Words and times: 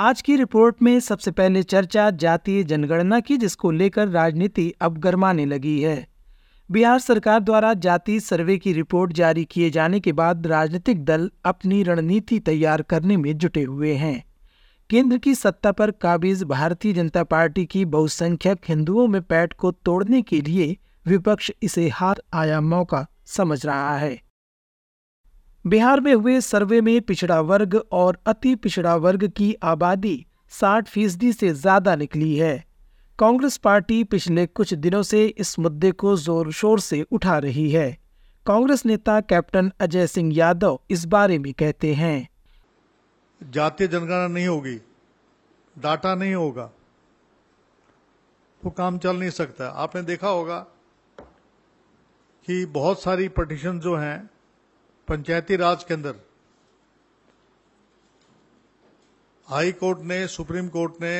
आज 0.00 0.20
की 0.22 0.36
रिपोर्ट 0.36 0.76
में 0.82 1.00
सबसे 1.00 1.30
पहले 1.30 1.62
चर्चा 1.62 2.10
जातीय 2.10 2.62
जनगणना 2.64 3.20
की, 3.20 3.36
जिसको 3.36 3.70
लेकर 3.70 4.08
राजनीति 4.08 4.74
अब 4.80 4.98
गर्माने 4.98 5.44
लगी 5.46 5.80
है। 5.80 6.08
बिहार 6.70 6.98
सरकार 6.98 7.40
द्वारा 7.40 7.74
जाति 7.74 8.20
सर्वे 8.20 8.58
की 8.58 8.72
रिपोर्ट 8.72 9.12
जारी 9.12 9.44
किए 9.44 9.70
जाने 9.70 10.00
के 10.00 10.12
बाद 10.12 10.46
राजनीतिक 10.46 11.04
दल 11.04 11.30
अपनी 11.44 11.82
रणनीति 11.82 12.38
तैयार 12.38 12.82
करने 12.82 13.16
में 13.16 13.38
जुटे 13.38 13.62
हुए 13.62 13.92
हैं। 13.92 14.24
केंद्र 14.90 15.18
की 15.18 15.34
सत्ता 15.34 15.72
पर 15.72 15.90
काबिज 15.90 16.42
भारतीय 16.42 16.92
जनता 16.92 17.24
पार्टी 17.24 17.66
की 17.66 17.84
बहुसंख्यक 17.84 18.58
हिंदुओं 18.68 19.06
में 19.06 19.22
पैठ 19.22 19.52
को 19.52 19.70
तोड़ने 19.70 20.22
के 20.22 20.40
लिए 20.40 20.76
विपक्ष 21.06 21.50
इसे 21.62 21.88
हार 21.88 22.22
आया 22.32 22.60
मौका 22.60 23.06
समझ 23.26 23.66
रहा 23.66 23.96
है। 23.96 24.29
बिहार 25.64 26.00
में 26.00 26.12
हुए 26.14 26.40
सर्वे 26.40 26.80
में 26.80 27.00
पिछड़ा 27.00 27.40
वर्ग 27.42 27.74
और 27.92 28.18
अति 28.26 28.54
पिछड़ा 28.56 28.94
वर्ग 28.96 29.26
की 29.28 29.52
आबादी 29.62 30.14
60 30.52 30.86
फ़ीसदी 30.88 31.32
से 31.32 31.52
ज़्यादा 31.54 31.94
निकली 31.96 32.36
है। 32.36 32.64
कांग्रेस 33.18 33.56
पार्टी 33.56 34.02
पिछले 34.04 34.46
कुछ 34.46 34.72
दिनों 34.76 35.02
से 35.02 35.26
इस 35.26 35.58
मुद्दे 35.58 35.90
को 35.92 36.16
ज़ोर 36.16 36.50
शोर 36.52 36.80
से 36.80 37.02
उठा 37.12 37.36
रही 37.38 37.68
है। 37.70 37.90
कांग्रेस 38.46 38.84
नेता 38.86 39.20
कैप्टन 39.22 39.70
अजय 39.80 40.06
सिंह 40.06 40.32
यादव 40.36 40.78
इस 40.90 41.04
बारे 41.06 41.38
में 41.38 41.52
कहते 41.54 41.92
हैं। 41.94 42.28
जातीय 43.40 43.88
जनगणना 43.88 44.26
नहीं 44.28 44.46
होगी, 44.46 44.76
डाटा 45.76 46.14
नहीं 46.14 46.34
होगा 46.34 46.70
तो 48.62 48.70
काम 48.72 48.98
चल 48.98 49.16
नहीं 49.16 49.30
सकता। 49.32 49.68
आपने 49.68 50.02
देखा 50.04 50.28
होगा 50.28 50.58
कि 52.48 52.64
बहुत 52.72 53.02
सारी 53.02 53.28
पटिशन 53.30 53.80
जो 53.80 53.96
हैं 53.96 54.28
पंचायती 55.10 55.56
राज 55.56 55.84
के 55.84 55.94
अंदर, 55.94 56.14
हाई 59.48 59.72
कोर्ट 59.72 59.98
ने, 60.00 60.26
सुप्रीम 60.28 60.68
कोर्ट 60.68 61.00
ने 61.00 61.14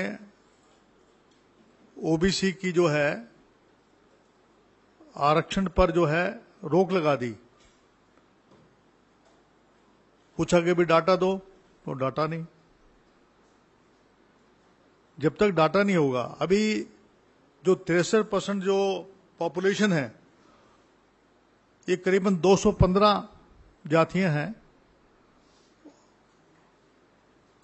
ओबीसी 1.97 2.53
की 2.53 2.73
जो 2.73 2.87
है, 2.87 3.11
आरक्षण 5.17 5.69
पर 5.69 5.91
जो 5.91 6.05
है 6.05 6.25
रोक 6.65 6.93
लगा 6.93 7.15
दी। 7.17 7.31
पूछा 10.39 10.61
कि 10.61 10.75
भी 10.75 10.85
डाटा 10.85 11.17
दो 11.17 11.37
तो 11.85 11.93
डाटा 11.93 12.27
नहीं। 12.27 12.47
जब 15.19 15.37
तक 15.37 15.49
डाटा 15.51 15.83
नहीं 15.83 15.97
होगा, 15.97 16.23
अभी 16.41 16.87
जो 17.65 17.75
तिरसठ 17.75 18.29
परसेंट 18.29 18.63
जो 18.63 18.79
पॉपुलेशन 19.39 19.93
है, 19.93 20.07
ये 21.89 21.97
करीबन 21.97 22.37
215 22.37 23.29
जातियाँ 23.85 24.31
हैं। 24.33 24.55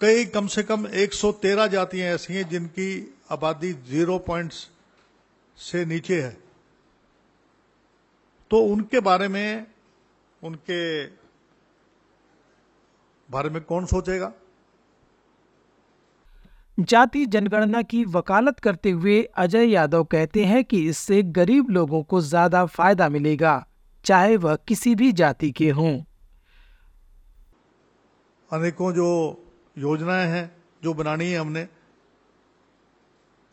कई 0.01 0.25
कम 0.25 0.47
से 0.47 0.63
कम 0.63 0.87
113 0.87 1.67
जातियाँ 1.67 2.13
ऐसी 2.15 2.33
हैं 2.33 2.47
जिनकी 2.49 3.15
आबादी 3.31 3.71
ज़ीरो 3.73 4.17
पॉइंट्स 4.19 4.67
से 5.57 5.85
नीचे 5.85 6.21
है। 6.21 6.37
तो 8.51 8.59
उनके 8.63 8.99
बारे 8.99 9.27
में, 9.27 9.65
उनके 10.41 11.05
बारे 13.29 13.49
में 13.49 13.61
कौन 13.63 13.85
सोचेगा? 13.85 14.31
जाति 16.77 17.25
जनगणना 17.25 17.81
की 17.81 18.03
वकालत 18.05 18.59
करते 18.59 18.89
हुए 18.91 19.21
अजय 19.37 19.65
यादव 19.65 20.03
कहते 20.03 20.43
हैं 20.45 20.63
कि 20.63 20.87
इससे 20.89 21.21
गरीब 21.23 21.69
लोगों 21.69 22.03
को 22.03 22.21
ज़्यादा 22.21 22.65
फ़ायदा 22.65 23.09
मिलेगा, 23.09 23.65
चाहे 24.05 24.37
वह 24.37 24.55
किसी 24.67 24.95
भी 24.95 25.11
जाति 25.11 25.51
के 25.51 25.69
हों। 25.69 25.97
अनेकों 28.51 28.91
जो 28.91 29.41
योजनाएँ 29.77 30.27
हैं, 30.27 30.63
जो 30.83 30.93
बनानी 30.93 31.25
है 31.25 31.39
हमने, 31.39 31.67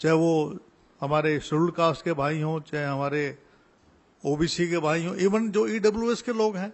चाहे 0.00 0.15
वो 0.15 0.59
हमारे 1.00 1.41
शेड्यूल 1.41 1.71
कास्ट 1.71 2.05
के 2.05 2.12
भाई 2.12 2.41
हों, 2.41 2.60
चाहे 2.60 2.84
हमारे 2.84 3.38
ओबीसी 4.27 4.69
के 4.69 4.78
भाई 4.78 5.06
हों 5.06 5.16
इवन 5.16 5.50
जो 5.50 5.66
ईडब्ल्यूएस 5.66 6.22
के 6.22 6.33
लोग 6.33 6.56
हैं, 6.56 6.72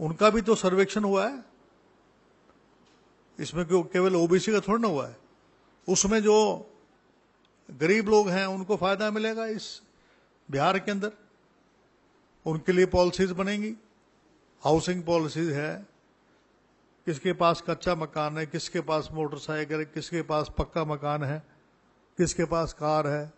उनका 0.00 0.30
भी 0.30 0.40
तो 0.40 0.54
सर्वेक्षण 0.54 1.04
हुआ 1.04 1.28
है। 1.28 1.44
इसमें 3.40 3.66
क्यों 3.66 3.82
केवल 3.82 4.16
ओबीसी 4.16 4.52
का 4.52 4.60
थोड़ा 4.60 4.78
ना 4.78 4.88
हुआ 4.88 5.06
है। 5.06 5.16
उसमें 5.88 6.22
जो 6.22 6.70
गरीब 7.70 8.08
लोग 8.08 8.28
हैं, 8.28 8.46
उनको 8.46 8.76
फ़ायदा 8.76 9.10
मिलेगा 9.10 9.46
इस 9.46 9.82
बिहार 10.50 10.78
के 10.78 10.90
अंदर। 10.90 11.12
उनके 12.46 12.72
लिए 12.72 12.86
पॉलिसीज़ 12.86 13.32
बनेंगी। 13.32 13.74
हाउसिंग 14.64 15.02
पॉलिसीज़ 15.02 15.52
है। 15.52 15.93
किसके 17.06 17.32
पास 17.32 17.62
कच्चा 17.68 17.94
मकान 17.94 18.38
है, 18.38 18.46
किसके 18.46 18.80
पास 18.80 19.08
मोटरसाइकिल 19.12 19.78
है, 19.78 19.84
किसके 19.84 20.22
पास 20.22 20.50
पक्का 20.58 20.84
मकान 20.84 21.22
है, 21.22 21.42
किसके 22.18 22.44
पास 22.44 22.72
कार 22.72 23.06
है, 23.06 23.32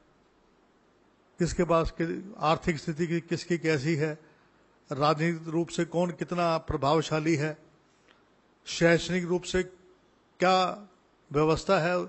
किसके 1.38 1.65
पास 1.65 1.93
आर्थिक 2.38 2.78
स्थिति 2.78 3.06
की, 3.06 3.21
किसकी 3.21 3.59
कैसी 3.59 3.94
है, 3.94 4.19
राजनीतिक 4.93 5.49
रूप 5.49 5.69
से 5.69 5.84
कौन 5.84 6.10
कितना 6.10 6.59
प्रभावशाली 6.59 7.34
है, 7.34 7.56
शैक्षणिक 8.66 9.25
रूप 9.25 9.43
से 9.43 9.62
क्या 9.62 10.88
व्यवस्था 11.33 11.78
है 11.78 12.06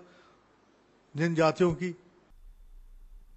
जिन 1.15 1.35
जातियों 1.35 1.73
की। 1.73 1.95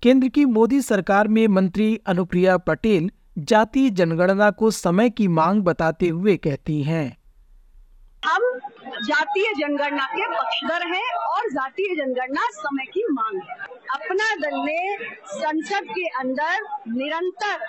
केंद्र 0.02 0.28
की 0.28 0.44
मोदी 0.44 0.82
सरकार 0.82 1.28
में 1.28 1.48
मंत्री 1.48 2.00
अनुप्रिया 2.06 2.56
पटेल 2.56 3.10
जाति 3.38 3.90
जनगणना 3.90 4.50
को 4.50 4.70
समय 4.70 5.10
की 5.10 5.28
मांग 5.28 5.62
बताते 5.62 6.08
हुए 6.08 6.36
कहती 6.36 6.82
हैं। 6.82 7.19
हम 8.22 8.42
जातीय 9.02 9.52
जनगणना 9.58 10.04
के 10.06 10.24
पक्षधर 10.28 10.86
हैं 10.86 11.12
और 11.26 11.46
जातीय 11.50 11.94
जनगणना 11.96 12.48
समय 12.52 12.84
की 12.86 13.04
मांग 13.12 13.40
है। 13.40 13.56
अपना 13.94 14.34
दल 14.40 14.56
ने 14.56 14.96
संसद 15.26 15.88
के 15.90 16.06
अंदर 16.18 16.58
निरंतर 16.88 17.64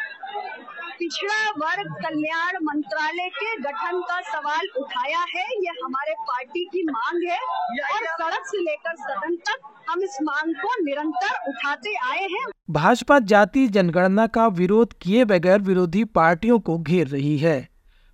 पिछड़ा 0.99 1.49
वर्ग 1.57 1.93
कल्याण 2.03 2.57
मंत्रालय 2.63 3.29
के 3.29 3.55
गठन 3.61 4.01
का 4.01 4.19
सवाल 4.23 4.67
उठाया 4.77 5.23
है। 5.35 5.45
ये 5.57 5.77
हमारे 5.83 6.13
पार्टी 6.21 6.65
की 6.65 6.83
मांग 6.83 7.23
है 7.29 7.39
और 7.39 8.05
सड़क 8.17 8.45
से 8.45 8.61
लेकर 8.61 8.95
सदन 8.97 9.35
तक 9.47 9.73
हम 9.89 10.03
इस 10.03 10.17
मांग 10.23 10.53
को 10.55 10.75
निरंतर 10.83 11.49
उठाते 11.49 11.95
आए 12.03 12.27
हैं। 12.27 12.45
भाजपा 12.71 13.19
जाति 13.29 13.67
जनगणना 13.69 14.27
का 14.27 14.47
विरोध 14.53 14.93
किए 15.01 15.25
बगैर 15.25 15.59
विरोधी 15.63 16.03
पार्टियों 16.03 16.59
को 16.59 16.77
घेर 16.77 17.07
रही 17.07 17.37
है। 17.37 17.59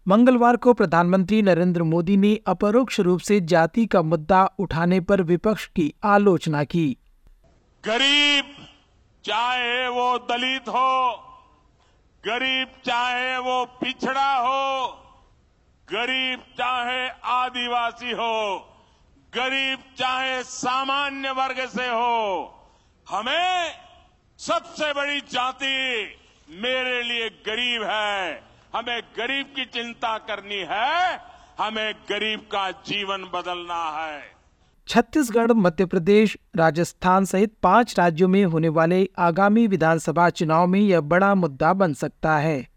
मंगलवार 0.07 0.55
को 0.55 0.73
प्रधानमंत्री 0.73 1.41
नरेंद्र 1.41 1.83
मोदी 1.83 2.15
ने 2.17 2.39
अपरोक्ष 2.47 2.99
रूप 2.99 3.19
से 3.19 3.39
जाति 3.41 3.85
का 3.85 4.01
मुद्दा 4.01 4.43
उठाने 4.59 4.99
पर 5.01 5.21
विपक्ष 5.21 5.65
की 5.65 5.93
आलोचना 6.03 6.63
की। 6.63 6.85
गरीब 7.83 8.53
चाहे 9.25 9.87
वो 9.87 10.17
दलित 10.17 10.69
हो, 10.69 11.11
गरीब 12.23 12.67
चाहे 12.85 13.37
वो 13.37 13.65
पिछड़ा 13.65 14.33
हो, 14.35 14.87
गरीब 15.87 16.39
चाहे 16.57 17.07
आदिवासी 17.33 18.11
हो, 18.11 18.57
गरीब 19.33 19.79
चाहे 19.97 20.41
सामान्य 20.43 21.31
वर्ग 21.31 21.65
से 21.67 21.87
हो, 21.87 22.53
हमें 23.07 23.71
सबसे 24.39 24.93
बड़ी 24.93 25.19
जाति 25.19 26.03
मेरे 26.49 27.01
लिए 27.03 27.29
गरीब 27.29 27.83
है। 27.83 28.46
हमें 28.75 29.01
गरीब 29.17 29.45
की 29.45 29.65
चिंता 29.65 30.17
करनी 30.17 30.59
है, 30.69 31.19
हमें 31.59 31.93
गरीब 32.09 32.39
का 32.39 32.71
जीवन 32.71 33.23
बदलना 33.33 33.83
है। 33.99 34.21
छत्तीसगढ़, 34.87 35.51
मध्य 35.51 35.85
प्रदेश, 35.85 36.37
राजस्थान 36.55 37.25
सहित 37.25 37.53
पाँच 37.63 37.99
राज्यों 37.99 38.27
में 38.27 38.45
होने 38.45 38.69
वाले 38.69 39.09
आगामी 39.17 39.67
विधानसभा 39.67 40.29
चुनाव 40.29 40.67
में 40.67 40.79
यह 40.79 41.01
बड़ा 41.01 41.35
मुद्दा 41.35 41.73
बन 41.73 41.93
सकता 41.93 42.37
है। 42.37 42.67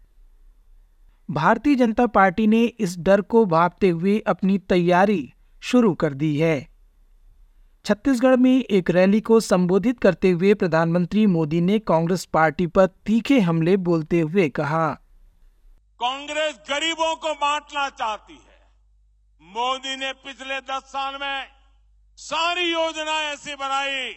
भारतीय 1.31 1.75
जनता 1.75 2.07
पार्टी 2.07 2.47
ने 2.47 2.63
इस 2.63 2.97
डर 2.99 3.21
को 3.21 3.45
भापते 3.45 3.89
हुए 3.89 4.19
अपनी 4.19 4.57
तैयारी 4.57 5.33
शुरू 5.61 5.93
कर 5.93 6.13
दी 6.13 6.37
है। 6.37 6.67
छत्तीसगढ़ 7.85 8.35
में 8.35 8.63
एक 8.63 8.89
रैली 8.89 9.21
को 9.21 9.39
संबोधित 9.39 9.99
करते 9.99 10.31
हुए 10.31 10.53
प्रधानमंत्री 10.53 11.25
मोदी 11.27 11.61
ने 11.61 11.79
कांग्रेस 11.79 12.25
पार्टी 12.25 12.67
पर 12.67 12.85
तीखे 12.85 13.39
हमले 13.39 13.77
बोलते 13.77 14.19
हुए 14.19 14.49
कहा। 14.49 14.97
कांग्रेस 16.01 16.55
गरीबों 16.69 17.15
को 17.15 17.33
बांटना 17.35 17.89
चाहती 17.89 18.33
है। 18.35 18.59
मोदी 19.41 19.95
ने 19.95 20.11
पिछले 20.13 20.59
दस 20.61 20.83
साल 20.85 21.17
में 21.21 21.47
सारी 22.17 22.71
योजनाएँ 22.71 23.27
ऐसी 23.27 23.55
बनाई 23.55 24.11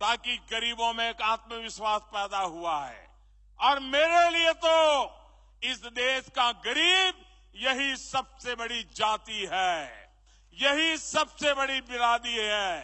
ताकि 0.00 0.36
गरीबों 0.50 0.92
में 0.94 1.08
एक 1.08 1.22
आत्मविश्वास 1.22 2.02
पैदा 2.12 2.38
हुआ 2.38 2.78
है। 2.84 3.10
और 3.60 3.80
मेरे 3.80 4.30
लिए 4.30 4.52
तो 4.52 4.76
इस 5.62 5.82
देश 5.92 6.28
का 6.28 6.50
गरीब 6.52 7.24
यही 7.56 7.96
सबसे 7.96 8.54
बड़ी 8.54 8.82
जाति 8.94 9.48
है, 9.52 9.82
यही 10.56 10.96
सबसे 10.98 11.54
बड़ी 11.54 11.80
बिरादी 11.80 12.36
है। 12.36 12.80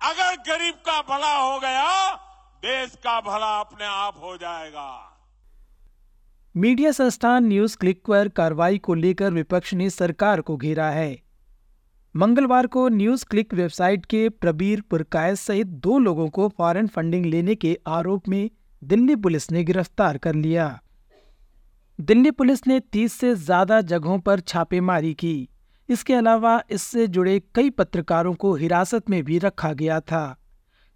अगर 0.00 0.36
गरीब 0.42 0.82
का 0.86 1.00
भला 1.02 1.34
हो 1.36 1.58
गया, 1.60 2.14
देश 2.62 2.94
का 3.04 3.20
भला 3.20 3.58
अपने 3.60 3.86
आप 3.86 4.22
हो 4.22 4.36
जाएगा। 4.36 5.13
मीडिया 6.56 6.90
संस्थान 6.92 7.46
न्यूज़ 7.46 7.76
क्लिक 7.76 8.00
पर 8.08 8.28
कार्रवाई 8.28 8.78
को 8.78 8.94
लेकर 8.94 9.30
विपक्ष 9.30 9.72
ने 9.74 9.88
सरकार 9.90 10.40
को 10.40 10.56
घेरा 10.56 10.88
है। 10.90 11.18
मंगलवार 12.14 12.66
को 12.66 12.88
न्यूज़ 12.88 13.24
क्लिक 13.30 13.54
वेबसाइट 13.54 14.04
के 14.06 14.28
प्रबीर 14.28 14.80
पुरकायत 14.80 15.36
सहित 15.36 15.66
दो 15.66 15.98
लोगों 15.98 16.28
को 16.28 16.48
फॉरेन 16.48 16.86
फंडिंग 16.86 17.26
लेने 17.26 17.54
के 17.54 17.76
आरोप 17.86 18.28
में 18.28 18.50
दिल्ली 18.82 19.16
पुलिस 19.16 19.50
ने 19.52 19.64
गिरफ़्तार 19.64 20.18
कर 20.18 20.34
लिया। 20.34 20.68
दिल्ली 21.98 22.30
पुलिस 22.30 22.66
ने 22.66 22.80
30 22.80 23.12
से 23.12 23.34
ज़्यादा 23.34 23.80
जगहों 23.80 24.18
पर 24.18 24.40
छापेमारी 24.40 25.12
की। 25.14 25.48
इसके 25.88 26.14
अलावा 26.14 26.62
इससे 26.70 27.06
जुड़े 27.06 27.40
कई 27.54 27.70
पत्रकारों 27.70 28.34
को 28.34 28.54
हिरासत 28.54 29.10
में 29.10 29.22
भी 29.24 29.38
रखा 29.38 29.72
गया 29.72 30.00
था। 30.00 30.24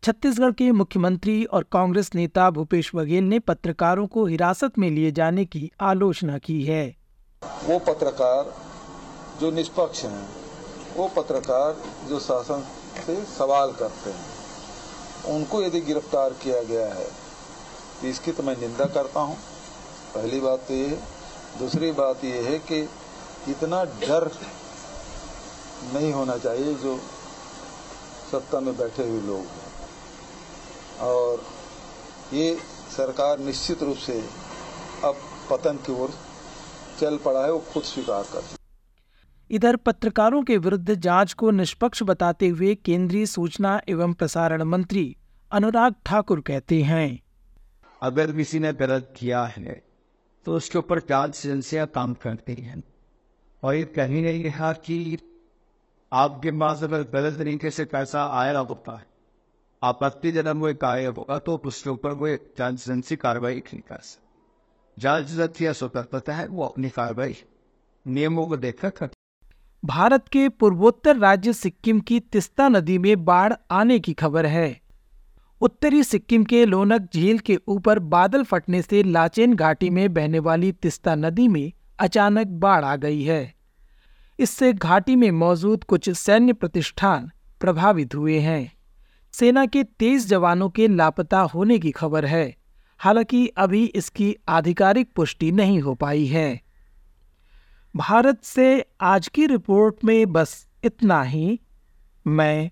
छत्तीसगढ़ 0.02 0.52
के 0.52 0.70
मुख्यमंत्री 0.72 1.44
और 1.46 1.64
कांग्रेस 1.72 2.10
नेता 2.14 2.48
भूपेश 2.50 2.90
बघेल 2.94 3.24
ने 3.24 3.38
पत्रकारों 3.40 4.06
को 4.06 4.24
हिरासत 4.26 4.78
में 4.78 4.88
लिए 4.90 5.10
जाने 5.12 5.44
की 5.44 5.70
आलोचना 5.82 6.38
की 6.38 6.62
है। 6.64 6.84
वो 7.64 7.78
पत्रकार 7.86 8.52
जो 9.40 9.50
निष्पक्ष 9.50 10.04
हैं, 10.04 10.28
वो 10.96 11.08
पत्रकार 11.16 11.76
जो 12.08 12.20
शासन 12.20 12.64
से 12.98 13.16
सवाल 13.26 13.72
करते 13.72 14.10
हैं, 14.10 14.24
उनको 15.34 15.62
यदि 15.62 15.80
गिरफ़्तार 15.82 16.30
किया 16.42 16.62
गया 16.64 16.86
है 16.94 17.06
तो 18.00 18.06
इसकी 18.08 18.32
तो 18.32 18.42
मैं 18.42 18.56
निंदा 18.56 18.84
करता 18.94 19.20
हूँ। 19.20 19.36
पहली 20.14 20.40
बात 20.40 20.64
तो 20.68 20.74
ये 20.74 20.86
है। 20.86 20.98
दूसरी 21.58 21.90
बात 21.92 22.24
ये 22.24 22.42
है 22.42 22.58
कि 22.62 22.80
इतना 23.48 23.84
डर 24.00 24.30
नहीं 25.94 26.12
होना 26.12 26.36
चाहिए 26.38 26.74
जो 26.76 26.96
सत्ता 28.30 28.60
में 28.60 28.76
बैठे 28.76 29.02
हुए 29.02 29.20
लोग 29.22 29.44
हैं। 29.56 29.67
और 31.00 31.42
ये 32.32 32.54
सरकार 32.96 33.38
निश्चित 33.38 33.82
रूप 33.82 33.96
से 33.96 34.20
अब 35.04 35.16
पतन 35.50 35.76
की 35.76 35.92
ओर 35.92 36.10
चल 37.00 37.16
पड़ा 37.16 37.44
है 37.44 37.52
वो 37.52 37.58
खुद 37.72 37.82
स्वीकार 37.82 38.22
कर 38.22 38.56
इधर 39.50 39.76
पत्रकारों 39.76 40.42
के 40.42 40.56
विरुद्ध 40.56 40.94
जाँच 40.94 41.32
को 41.32 41.50
निष्पक्ष 41.50 42.02
बताते 42.02 42.48
हुए 42.48 42.74
केंद्रीय 42.74 43.26
सूचना 43.26 43.80
एवं 43.88 44.12
प्रसारण 44.12 44.62
मंत्री 44.62 45.04
अनुराग 45.52 45.94
ठाकुर 46.06 46.40
कहते 46.40 46.82
हैं। 46.82 47.22
अगर 48.02 48.32
किसी 48.32 48.58
ने 48.58 48.72
गलत 48.72 49.14
किया 49.16 49.44
है 49.44 49.82
तो 50.46 50.54
उसके 50.54 50.78
ऊपर 50.78 50.98
जाँच 50.98 51.46
एजेंसियाँ 51.46 51.86
काम 51.86 52.14
करती 52.14 52.54
हैं। 52.54 52.82
और 53.62 53.74
ये 53.74 53.84
कहीं 53.84 54.22
नहीं 54.22 54.42
कहा 54.44 54.72
कि 54.72 55.18
आपके 56.12 56.50
पास 56.50 56.82
अगर 56.82 57.02
गलत 57.02 57.38
तरीके 57.38 57.70
से 57.70 57.84
पैसा 57.84 58.24
आया 58.40 58.58
होता 58.58 58.96
है 58.98 59.06
आपत्तिजनक 59.82 60.56
वो 60.56 60.72
कार्य 60.74 61.06
होगा 61.06 61.38
तो 61.38 61.56
उसके 61.64 61.90
ऊपर 61.90 62.12
वो 62.12 62.28
जाँच 62.58 62.74
एजेंसी 62.74 63.16
कार्रवाई 63.16 63.54
नहीं 63.54 63.80
कर 63.80 64.00
सकती 64.02 65.02
जाँच 65.02 65.30
एजेंसी 65.32 65.72
स्वतंत्रता 65.72 66.34
है 66.34 66.46
वो 66.48 66.64
अपनी 66.64 66.88
कार्रवाई। 66.88 67.36
नियमों 68.06 68.46
को 68.46 68.56
देखकर 68.56 68.90
कर। 68.90 69.08
भारत 69.82 70.28
के 70.28 70.48
पूर्वोत्तर 70.48 71.16
राज्य 71.16 71.52
सिक्किम 71.52 72.00
की 72.00 72.20
तिस्ता 72.20 72.68
नदी 72.68 72.98
में 72.98 73.24
बाढ़ 73.24 73.52
आने 73.70 73.98
की 73.98 74.12
खबर 74.12 74.46
है। 74.46 74.80
उत्तरी 75.60 76.02
सिक्किम 76.04 76.44
के 76.44 76.64
लोनक 76.64 77.08
झील 77.14 77.38
के 77.38 77.58
ऊपर 77.68 77.98
बादल 77.98 78.44
फटने 78.44 78.82
से 78.82 79.02
लाचेन 79.02 79.54
घाटी 79.54 79.90
में 79.90 80.12
बहने 80.14 80.38
वाली 80.38 80.72
तिस्ता 80.72 81.14
नदी 81.14 81.46
में 81.48 81.72
अचानक 81.98 82.46
बाढ़ 82.46 82.84
आ 82.84 82.96
गई 82.96 83.22
है। 83.22 83.54
इससे 84.38 84.72
घाटी 84.72 85.16
में 85.16 85.30
मौजूद 85.30 85.84
कुछ 85.84 86.10
सैन्य 86.10 86.52
प्रतिष्ठान 86.52 87.30
प्रभावित 87.60 88.14
हुए 88.14 88.38
हैं। 88.38 88.77
सेना 89.32 89.66
के 89.66 89.84
तेईस 89.84 90.28
जवानों 90.28 90.70
के 90.70 90.88
लापता 90.88 91.40
होने 91.40 91.78
की 91.78 91.90
खबर 91.90 92.24
है। 92.26 92.56
हालाँकि 92.98 93.46
अभी 93.46 93.84
इसकी 93.84 94.36
आधिकारिक 94.48 95.12
पुष्टि 95.16 95.52
नहीं 95.52 95.80
हो 95.80 95.94
पाई 95.94 96.26
है। 96.26 96.60
भारत 97.96 98.44
से 98.44 98.84
आज 99.00 99.28
की 99.28 99.46
रिपोर्ट 99.46 100.04
में 100.04 100.32
बस 100.32 100.68
इतना 100.84 101.22
ही। 101.22 101.60
मैं 102.26 102.70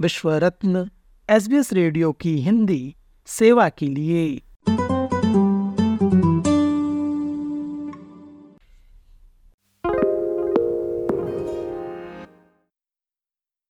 विश्व 0.00 0.32
रत्न 0.32 0.90
एसबीएस 1.30 1.72
रेडियो 1.72 2.12
की 2.12 2.36
हिंदी 2.36 2.96
सेवा 3.26 3.68
के 3.68 3.86
लिए। 3.86 4.42